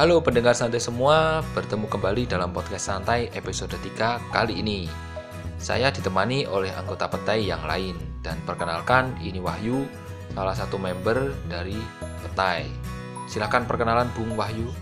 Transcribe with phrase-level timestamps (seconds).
[0.00, 4.88] Halo pendengar santai semua, bertemu kembali dalam podcast santai episode 3 kali ini.
[5.60, 9.84] Saya ditemani oleh anggota petai yang lain dan perkenalkan ini Wahyu,
[10.32, 11.76] salah satu member dari
[12.24, 12.64] petai.
[13.28, 14.72] Silahkan perkenalan Bung Wahyu.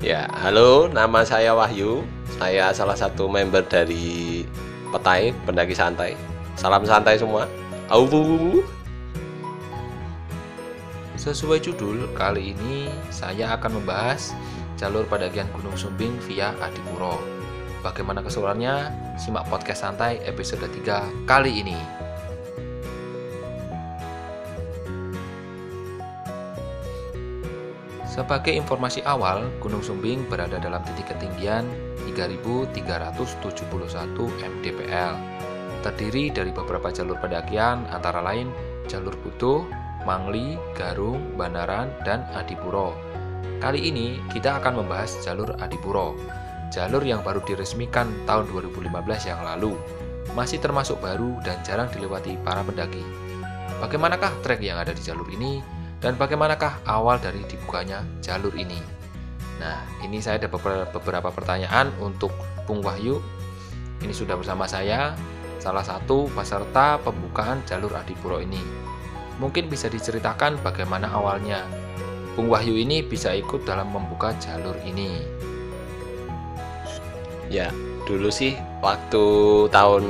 [0.00, 2.08] Ya, halo, nama saya Wahyu.
[2.40, 4.48] Saya salah satu member dari
[4.96, 6.16] Petai Pendaki Santai.
[6.56, 7.44] Salam santai semua.
[7.92, 8.08] Au.
[11.26, 14.30] Sesuai judul, kali ini saya akan membahas
[14.78, 17.18] jalur pendakian Gunung Sumbing via Adipuro.
[17.82, 18.94] Bagaimana keseluruhannya?
[19.18, 21.74] Simak podcast santai episode 3 kali ini.
[28.06, 31.66] Sebagai informasi awal, Gunung Sumbing berada dalam titik ketinggian
[32.06, 33.66] 3371
[34.30, 35.14] mdpl.
[35.82, 38.46] Terdiri dari beberapa jalur pendakian antara lain
[38.86, 42.94] jalur Butuh, Mangli, Garung, Banaran, dan Adipuro.
[43.58, 46.14] Kali ini kita akan membahas jalur Adipuro,
[46.70, 48.86] jalur yang baru diresmikan tahun 2015
[49.26, 49.74] yang lalu.
[50.38, 53.02] Masih termasuk baru dan jarang dilewati para pendaki.
[53.82, 55.58] Bagaimanakah trek yang ada di jalur ini
[55.98, 58.78] dan bagaimanakah awal dari dibukanya jalur ini?
[59.58, 60.52] Nah, ini saya ada
[60.92, 62.30] beberapa pertanyaan untuk
[62.68, 63.18] Bung Wahyu.
[64.04, 65.16] Ini sudah bersama saya,
[65.56, 68.85] salah satu peserta pembukaan jalur Adipuro ini.
[69.36, 71.64] Mungkin bisa diceritakan bagaimana awalnya
[72.36, 75.24] Bung Wahyu ini bisa ikut dalam membuka jalur ini.
[77.48, 77.72] Ya,
[78.04, 79.24] dulu sih waktu
[79.72, 80.04] tahun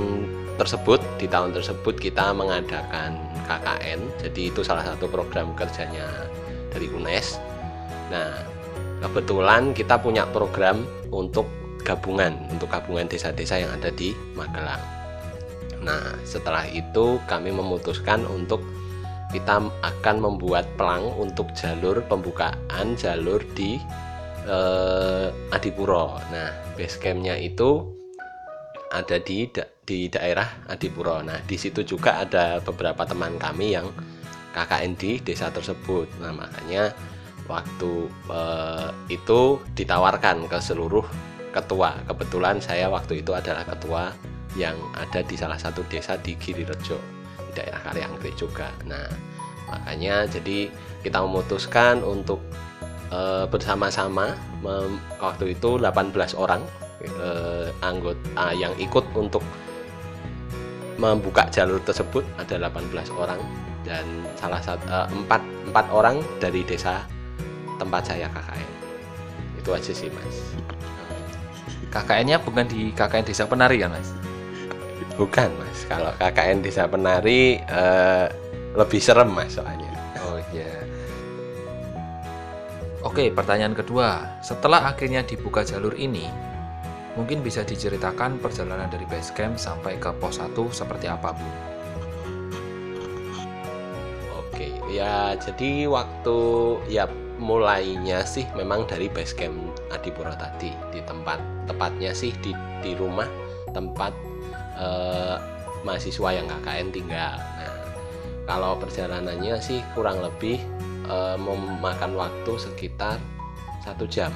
[0.56, 4.00] tersebut di tahun tersebut kita mengadakan KKN.
[4.26, 6.26] Jadi itu salah satu program kerjanya
[6.74, 7.38] dari UNES.
[8.10, 8.42] Nah,
[9.06, 10.82] kebetulan kita punya program
[11.14, 11.46] untuk
[11.86, 14.82] gabungan untuk gabungan desa-desa yang ada di Magelang.
[15.86, 18.58] Nah, setelah itu kami memutuskan untuk
[19.30, 23.78] kita akan membuat pelang untuk jalur pembukaan jalur di
[24.46, 26.18] eh, Adipuro.
[26.30, 27.90] Nah, base campnya itu
[28.94, 31.22] ada di da di daerah Adipuro.
[31.22, 33.90] Nah, di situ juga ada beberapa teman kami yang
[34.54, 36.06] KKN di desa tersebut.
[36.22, 36.94] Nah, makanya
[37.50, 41.06] waktu eh, itu ditawarkan ke seluruh
[41.50, 41.98] ketua.
[42.06, 44.14] Kebetulan saya waktu itu adalah ketua
[44.54, 47.15] yang ada di salah satu desa di Girirejo
[47.56, 48.68] daerah Kaliangkrik juga.
[48.84, 49.08] Nah,
[49.66, 50.68] makanya jadi
[51.00, 52.44] kita memutuskan untuk
[53.08, 54.36] e, bersama-sama
[55.22, 56.60] waktu itu 18 orang
[57.00, 57.28] e,
[57.80, 59.42] anggota yang ikut untuk
[60.96, 63.40] membuka jalur tersebut ada 18 orang
[63.86, 64.04] dan
[64.36, 65.42] salah satu e, empat
[65.72, 67.02] empat orang dari desa
[67.76, 68.70] tempat saya KKN.
[69.60, 70.36] Itu aja sih, Mas.
[71.92, 74.25] KKN-nya bukan di KKN Desa Penari kan, Mas?
[75.16, 78.28] Bukan mas, kalau KKN Desa Penari uh,
[78.76, 79.88] lebih serem mas soalnya.
[80.20, 80.68] Oh iya.
[83.00, 84.40] Oke, pertanyaan kedua.
[84.44, 86.28] Setelah akhirnya dibuka jalur ini,
[87.16, 91.48] mungkin bisa diceritakan perjalanan dari base camp sampai ke pos 1 seperti apa, Bu?
[94.36, 96.38] Oke, ya jadi waktu
[96.92, 97.08] ya
[97.40, 99.56] mulainya sih memang dari base camp
[99.92, 103.28] Adipura tadi di tempat tepatnya sih di di rumah
[103.76, 104.12] tempat
[104.76, 105.36] eh,
[105.82, 107.34] mahasiswa yang KKN tinggal.
[107.36, 107.76] Nah,
[108.46, 110.60] kalau perjalanannya sih kurang lebih
[111.08, 113.18] eh, memakan waktu sekitar
[113.82, 114.30] satu jam.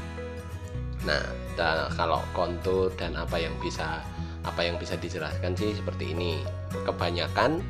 [1.05, 1.23] Nah,
[1.59, 4.05] dan kalau kontur dan apa yang bisa
[4.41, 6.41] apa yang bisa dijelaskan sih seperti ini.
[6.87, 7.61] Kebanyakan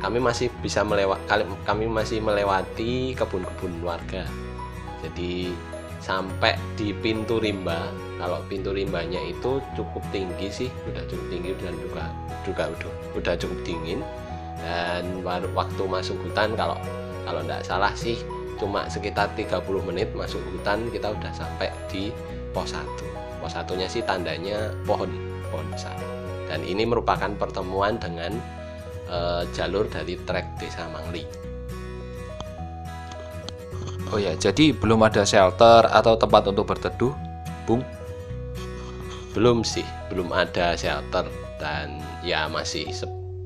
[0.00, 4.24] kami masih bisa melewati kami masih melewati kebun-kebun warga.
[5.04, 5.52] Jadi
[6.04, 7.88] sampai di pintu rimba.
[8.20, 12.04] Kalau pintu rimbanya itu cukup tinggi sih udah cukup tinggi dan juga
[12.44, 14.00] juga udah udah cukup dingin.
[14.60, 16.76] Dan waktu masuk hutan kalau
[17.24, 18.20] kalau tidak salah sih
[18.60, 22.14] cuma sekitar 30 menit masuk hutan kita udah sampai di
[22.54, 22.86] pos 1
[23.42, 25.10] pos satunya sih tandanya pohon
[25.48, 25.96] pohon besar.
[26.44, 28.36] Dan ini merupakan pertemuan dengan
[29.08, 31.24] uh, jalur dari trek desa Mangli
[34.12, 37.14] Oh ya, jadi belum ada shelter atau tempat untuk berteduh,
[37.64, 37.80] Bung?
[39.34, 41.26] belum sih belum ada shelter
[41.58, 42.86] dan ya masih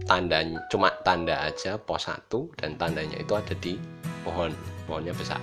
[0.04, 2.28] tanda cuma tanda aja pos 1
[2.60, 3.80] dan tandanya itu ada di
[4.20, 4.52] pohon
[4.84, 5.40] pohonnya besar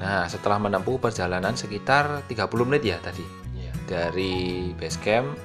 [0.00, 3.24] nah setelah menempuh perjalanan sekitar 30 menit ya tadi
[3.60, 3.72] ya.
[3.84, 5.36] dari base camp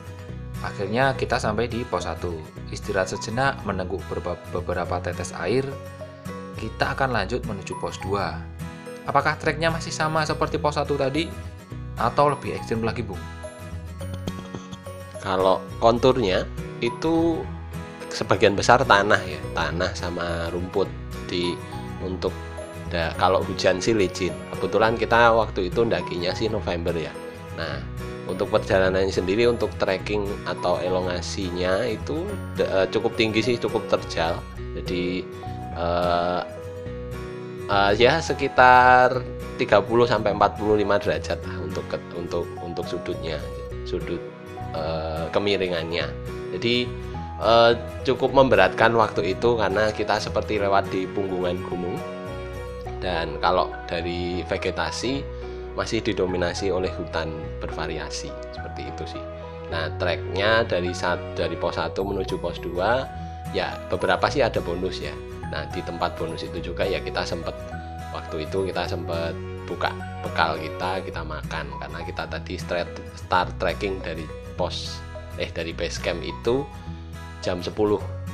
[0.64, 4.00] akhirnya kita sampai di pos 1 istirahat sejenak meneguk
[4.56, 5.68] beberapa tetes air
[6.58, 8.56] kita akan lanjut menuju pos 2
[9.06, 11.30] apakah treknya masih sama seperti pos 1 tadi?
[11.96, 13.22] Atau lebih ekstrim lagi bung?
[15.24, 16.44] Kalau konturnya
[16.84, 17.40] itu
[18.12, 20.90] sebagian besar tanah ya, tanah sama rumput.
[21.26, 21.56] Di
[22.04, 22.36] untuk
[22.92, 24.36] ada kalau hujan sih licin.
[24.54, 27.10] Kebetulan kita waktu itu ndakinya sih November ya.
[27.58, 27.82] Nah
[28.30, 32.26] untuk perjalanannya sendiri untuk trekking atau elongasinya itu
[32.62, 34.38] uh, cukup tinggi sih cukup terjal.
[34.78, 35.26] Jadi
[35.76, 36.42] uh,
[37.70, 39.22] uh, ya sekitar
[39.56, 41.86] 30 sampai 45 derajat lah untuk
[42.18, 43.40] untuk untuk sudutnya
[43.88, 44.20] sudut
[44.76, 46.10] uh, kemiringannya
[46.58, 46.76] jadi
[47.40, 47.72] uh,
[48.04, 51.96] cukup memberatkan waktu itu karena kita seperti lewat di punggungan gunung
[53.04, 55.22] dan kalau dari vegetasi
[55.76, 57.30] masih didominasi oleh hutan
[57.60, 59.24] bervariasi seperti itu sih.
[59.70, 65.04] Nah, treknya dari saat dari pos 1 menuju pos 2 ya beberapa sih ada bonus
[65.04, 65.12] ya.
[65.56, 67.56] Nah, di tempat bonus itu juga ya kita sempat
[68.12, 69.32] waktu itu kita sempat
[69.64, 71.72] buka bekal kita, kita makan.
[71.80, 74.28] Karena kita tadi start, start trekking dari
[74.60, 75.00] pos
[75.36, 76.64] eh dari base camp itu
[77.44, 77.76] jam 10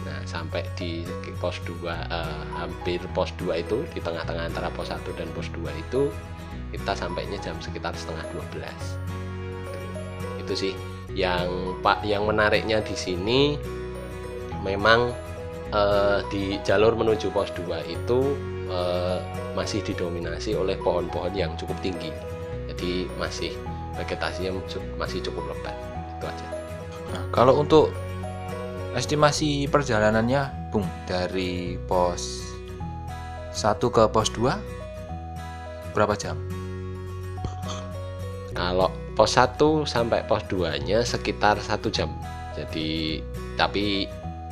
[0.02, 1.06] nah sampai di
[1.38, 5.62] pos 2 eh, hampir pos 2 itu di tengah-tengah antara pos 1 dan pos 2
[5.78, 6.10] itu
[6.74, 8.26] kita sampainya jam sekitar setengah
[8.56, 10.74] 12 itu sih
[11.12, 13.60] yang pak yang menariknya di sini
[14.64, 15.12] memang
[15.72, 18.20] eh, di jalur menuju pos 2 itu
[18.70, 19.18] eh,
[19.58, 22.12] masih didominasi oleh pohon-pohon yang cukup tinggi
[22.72, 23.52] jadi masih
[24.00, 24.56] vegetasinya
[24.96, 25.76] masih cukup lebat
[26.20, 26.48] itu aja
[27.12, 27.92] nah, kalau untuk
[28.96, 32.48] estimasi perjalanannya Bung dari pos
[33.52, 36.40] 1 ke pos 2 berapa jam?
[38.56, 42.12] Kalau pos 1 sampai pos 2 nya sekitar satu jam.
[42.56, 43.20] Jadi
[43.60, 44.08] tapi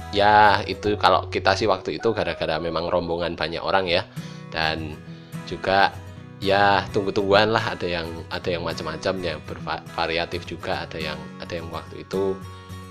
[0.10, 4.06] ya itu kalau kita sih waktu itu gara-gara memang rombongan banyak orang ya.
[4.50, 4.98] Dan
[5.46, 5.94] juga
[6.42, 7.78] ya tunggu-tungguan lah.
[7.78, 10.86] Ada yang ada yang macam-macam ya bervariatif juga.
[10.86, 12.34] Ada yang ada yang waktu itu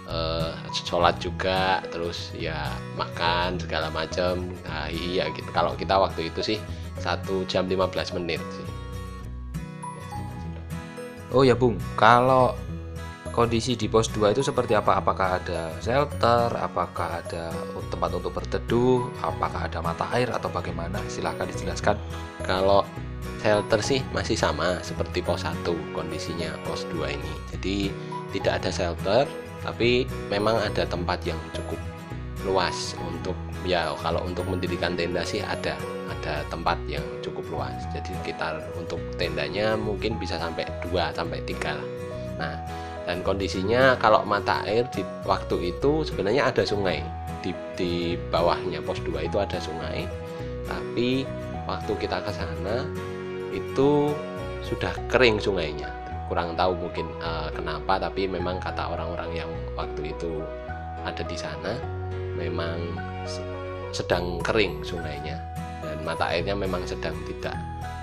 [0.09, 4.49] uh, sholat juga terus ya makan segala macam.
[4.67, 5.51] Nah iya gitu.
[5.51, 6.59] Kalau kita waktu itu sih
[6.99, 8.67] satu jam 15 menit sih.
[11.29, 12.57] Oh ya Bung, kalau
[13.39, 14.99] kondisi di pos 2 itu seperti apa?
[14.99, 16.51] Apakah ada shelter?
[16.59, 17.55] Apakah ada
[17.87, 19.07] tempat untuk berteduh?
[19.23, 20.99] Apakah ada mata air atau bagaimana?
[21.07, 21.95] Silahkan dijelaskan.
[22.43, 22.83] Kalau
[23.39, 25.63] shelter sih masih sama seperti pos 1
[25.95, 27.33] kondisinya pos 2 ini.
[27.55, 27.77] Jadi
[28.35, 29.23] tidak ada shelter,
[29.63, 31.79] tapi memang ada tempat yang cukup
[32.43, 35.75] luas untuk ya kalau untuk mendirikan tenda sih ada
[36.07, 41.59] ada tempat yang cukup luas jadi sekitar untuk tendanya mungkin bisa sampai 2 sampai 3
[41.75, 41.87] lah
[42.39, 42.55] nah
[43.09, 47.01] dan kondisinya kalau mata air di waktu itu sebenarnya ada sungai.
[47.41, 50.05] Di, di bawahnya pos 2 itu ada sungai.
[50.69, 51.25] Tapi
[51.65, 52.85] waktu kita ke sana
[53.57, 54.13] itu
[54.61, 55.89] sudah kering sungainya.
[56.29, 60.45] Kurang tahu mungkin uh, kenapa tapi memang kata orang-orang yang waktu itu
[61.09, 61.81] ada di sana
[62.37, 62.77] memang
[63.89, 65.41] sedang kering sungainya.
[65.81, 67.57] Dan mata airnya memang sedang tidak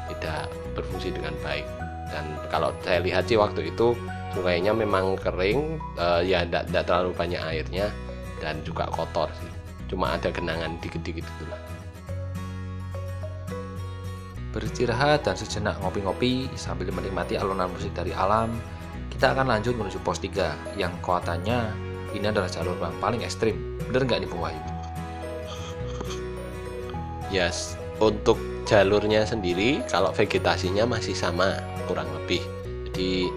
[0.09, 1.69] tidak berfungsi dengan baik.
[2.09, 3.93] Dan kalau saya lihat sih waktu itu
[4.35, 7.87] sungainya memang kering uh, ya tidak terlalu banyak airnya
[8.43, 9.51] dan juga kotor sih.
[9.87, 11.61] Cuma ada genangan dikit-dikit itulah.
[14.51, 18.55] Beristirahat dan sejenak ngopi-ngopi sambil menikmati alunan musik dari alam
[19.15, 21.71] kita akan lanjut menuju pos 3 yang kekuatannya
[22.11, 23.79] ini adalah jalur yang paling ekstrim.
[23.87, 24.59] Bener nggak nih Bung Wahyu?
[27.31, 28.35] Yes, untuk
[28.67, 32.43] jalurnya sendiri kalau vegetasinya masih sama kurang lebih.
[32.91, 33.31] Jadi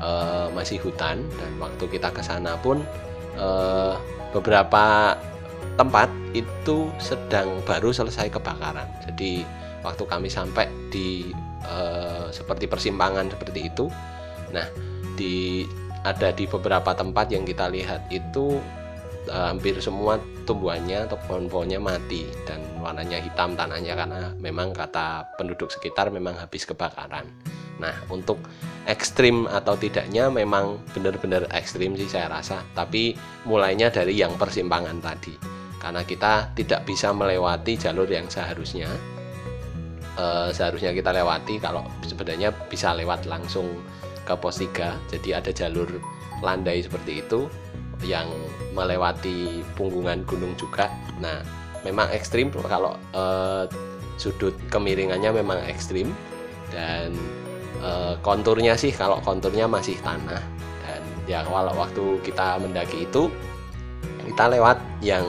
[0.00, 2.82] uh, masih hutan dan waktu kita ke sana pun
[3.36, 3.96] uh,
[4.32, 5.16] beberapa
[5.76, 9.44] tempat itu sedang baru selesai kebakaran jadi
[9.84, 11.30] waktu kami sampai di
[11.64, 13.86] uh, seperti persimpangan seperti itu
[14.50, 14.66] nah
[15.16, 15.64] di
[16.06, 18.62] ada di beberapa tempat yang kita lihat itu
[19.30, 25.68] uh, hampir semua tumbuhannya atau pohon-pohonnya mati dan warnanya hitam tanahnya karena memang kata penduduk
[25.74, 27.26] sekitar memang habis kebakaran.
[27.76, 28.40] Nah, untuk
[28.88, 33.12] ekstrim atau tidaknya memang benar-benar ekstrim sih saya rasa, tapi
[33.44, 35.36] mulainya dari yang persimpangan tadi.
[35.76, 38.88] Karena kita tidak bisa melewati jalur yang seharusnya
[40.16, 43.68] uh, seharusnya kita lewati kalau sebenarnya bisa lewat langsung
[44.26, 45.86] ke pos 3 jadi ada jalur
[46.42, 47.46] landai seperti itu
[48.04, 48.28] yang
[48.76, 50.90] melewati punggungan gunung juga
[51.22, 51.40] nah
[51.86, 53.64] memang ekstrim kalau uh,
[54.18, 56.10] sudut kemiringannya memang ekstrim
[56.74, 57.14] dan
[57.82, 60.42] uh, konturnya sih kalau konturnya masih tanah.
[60.84, 63.28] Dan ya kalau waktu kita mendaki itu
[64.26, 65.24] kita lewat yang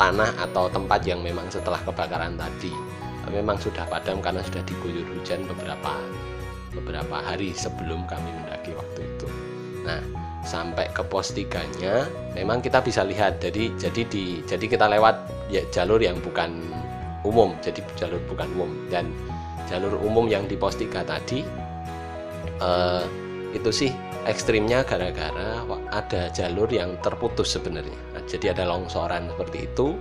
[0.00, 2.72] tanah atau tempat yang memang setelah kebakaran tadi.
[3.30, 5.94] Memang sudah padam karena sudah diguyur hujan beberapa
[6.74, 9.28] beberapa hari sebelum kami mendaki waktu itu.
[9.86, 10.02] Nah,
[10.42, 13.38] sampai ke pos tiganya memang kita bisa lihat.
[13.38, 16.58] Jadi jadi di jadi kita lewat ya, jalur yang bukan
[17.22, 17.54] umum.
[17.62, 18.70] Jadi jalur bukan umum.
[18.90, 19.14] Dan
[19.68, 21.44] jalur umum yang di pos 3 tadi
[22.60, 23.04] uh,
[23.50, 23.90] itu sih
[24.28, 27.98] ekstrimnya gara-gara ada jalur yang terputus sebenarnya.
[28.14, 29.96] Nah, jadi ada longsoran seperti itu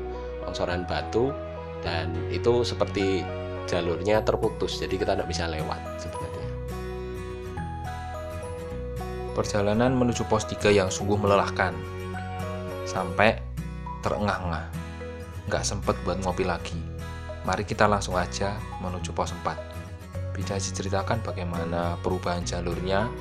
[0.46, 1.34] longsoran batu
[1.82, 3.26] dan itu seperti
[3.66, 4.78] jalurnya terputus.
[4.78, 6.48] Jadi kita tidak bisa lewat sebenarnya.
[9.34, 11.74] Perjalanan menuju pos 3 yang sungguh melelahkan.
[12.84, 13.38] Sampai
[14.02, 14.66] terengah-engah.
[15.48, 16.89] Nggak sempet buat ngopi lagi
[17.48, 23.12] mari kita langsung aja menuju pos 4 bisa diceritakan bagaimana perubahan jalurnya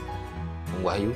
[0.85, 1.11] Wahyu